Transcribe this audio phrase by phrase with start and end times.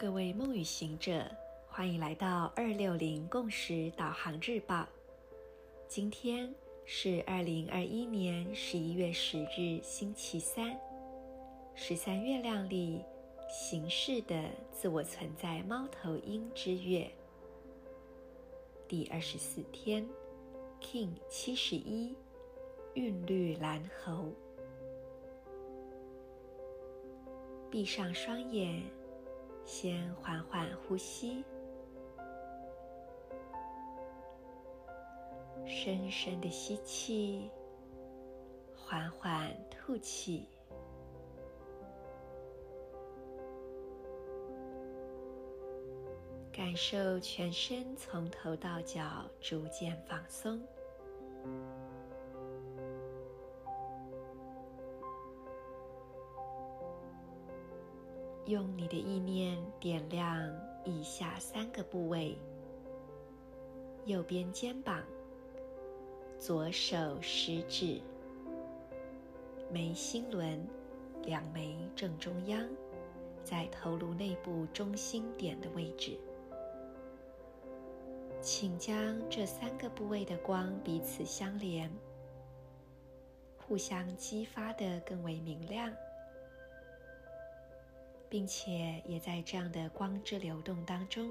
[0.00, 1.30] 各位梦与行者，
[1.68, 4.88] 欢迎来到二六零共识导航日报。
[5.88, 6.54] 今天
[6.86, 10.74] 是二零二一年十一月十日，星期三，
[11.74, 13.04] 十三月亮里
[13.46, 14.42] 形式的
[14.72, 17.06] 自我存在猫头鹰之月
[18.88, 20.08] 第二十四天
[20.80, 22.16] ，King 七十一，
[22.94, 24.32] 韵律蓝猴。
[27.70, 28.82] 闭上双眼。
[29.72, 31.44] 先缓缓呼吸，
[35.64, 37.48] 深深的吸气，
[38.76, 40.44] 缓缓吐气，
[46.52, 50.60] 感受全身从头到脚逐渐放松。
[58.50, 60.52] 用你的意念点亮
[60.84, 62.36] 以下三个部位：
[64.06, 65.04] 右边肩膀、
[66.36, 68.00] 左手食指、
[69.72, 70.66] 眉心轮
[71.22, 72.68] 两眉正中央，
[73.44, 76.18] 在头颅内部中心点的位置。
[78.40, 81.88] 请将这三个部位的光彼此相连，
[83.56, 85.94] 互相激发得更为明亮。
[88.30, 91.28] 并且也在这样的光之流动当中，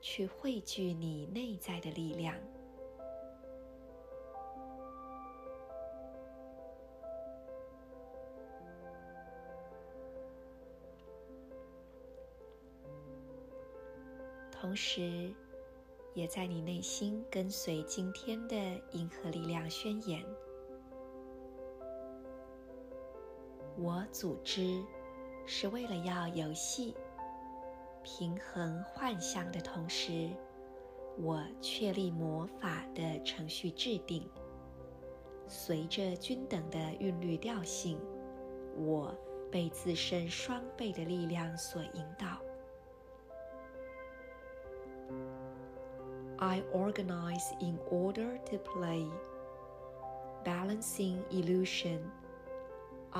[0.00, 2.36] 去汇聚你内在的力量。
[14.52, 15.34] 同时，
[16.14, 18.56] 也在你内心跟随今天的
[18.92, 20.24] 银河力量宣言：
[23.76, 24.84] 我组织。
[25.50, 26.94] 是为了要游戏、
[28.02, 30.28] 平衡幻象的同时，
[31.16, 34.28] 我确立魔法的程序制定，
[35.46, 37.98] 随着均等的韵律调性，
[38.76, 39.16] 我
[39.50, 42.42] 被自身双倍的力量所引导。
[46.36, 49.10] I organize in order to play,
[50.44, 52.00] balancing illusion.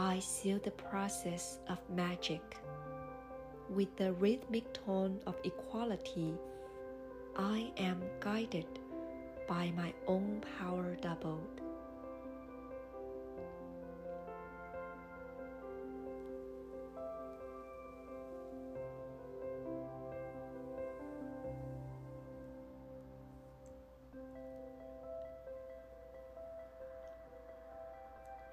[0.00, 2.56] I seal the process of magic
[3.68, 6.34] with the rhythmic tone of equality.
[7.36, 8.78] I am guided
[9.48, 11.60] by my own power doubled.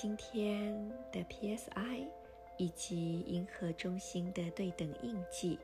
[0.00, 0.72] 今天
[1.10, 2.06] 的 PSI
[2.56, 5.58] 以及银河中心的对等印记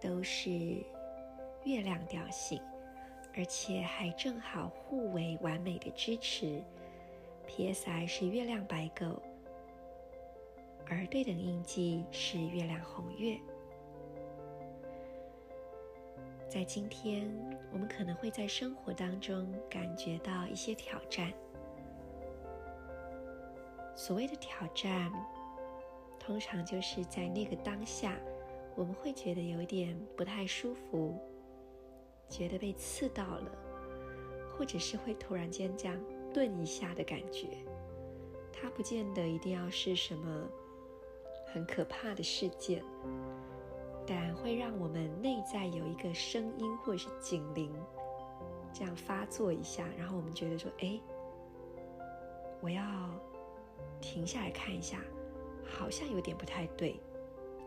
[0.00, 0.50] 都是
[1.62, 2.58] 月亮调性，
[3.36, 6.64] 而且还正好互为完美的支持。
[7.46, 9.22] PSI 是月亮白狗，
[10.88, 13.36] 而对等印记是月亮红月。
[16.48, 17.30] 在今天，
[17.70, 21.30] 我们可能会在生活当中感觉到一些挑战。
[23.96, 25.10] 所谓的挑战，
[26.18, 28.14] 通常就是在那个当下，
[28.74, 31.18] 我们会觉得有一点不太舒服，
[32.28, 33.50] 觉得被刺到了，
[34.56, 35.98] 或者是会突然间这样
[36.34, 37.48] 顿一下的感觉。
[38.52, 40.46] 它不见得一定要是什么
[41.46, 42.84] 很可怕的事件，
[44.06, 47.74] 但会让我们内在有一个声音或者是警铃，
[48.74, 51.00] 这样发作一下，然后我们觉得说：“哎，
[52.60, 52.84] 我要。”
[54.16, 54.98] 停下来看一下，
[55.62, 56.98] 好像有点不太对，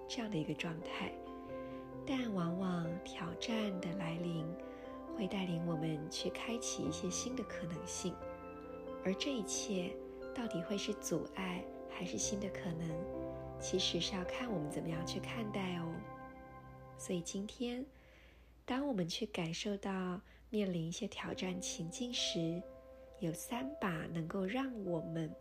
[0.08, 1.12] 这样的一个状态。
[2.08, 4.44] 但往往挑战的来临，
[5.16, 8.16] 会带领我们去开启一些新的可能性。
[9.06, 9.92] 而这一切
[10.34, 12.90] 到底会是阻碍，还是新的可能，
[13.60, 15.94] 其实是要看我们怎么样去看待哦。
[16.98, 17.86] 所以今天，
[18.66, 20.20] 当我们去感受到
[20.50, 22.60] 面临一些挑战情境时，
[23.20, 25.32] 有三把能够让我们。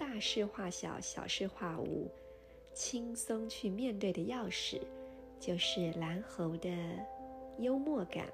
[0.00, 2.10] 大事化小，小事化无，
[2.72, 4.80] 轻松去面对的钥匙，
[5.38, 6.70] 就是蓝猴的
[7.58, 8.24] 幽默感，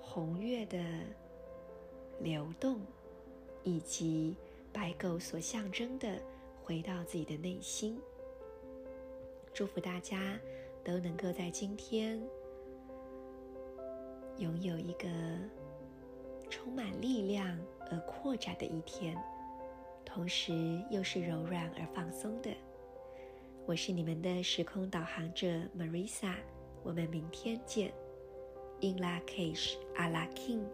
[0.00, 0.78] 红月的
[2.20, 2.80] 流动，
[3.64, 4.36] 以及
[4.72, 6.16] 白狗所象征的
[6.62, 8.00] 回到自己的内心。
[9.52, 10.38] 祝福大家
[10.84, 12.22] 都能够在今天
[14.38, 15.08] 拥有一个。
[16.50, 17.58] 充满力量
[17.90, 19.16] 而扩展的一天，
[20.04, 20.52] 同时
[20.90, 22.50] 又是柔软而放松的。
[23.66, 25.46] 我是你们的时空导航者
[25.76, 26.34] Marisa，
[26.82, 27.92] 我们明天见。
[28.80, 30.64] In la cage, Ala king。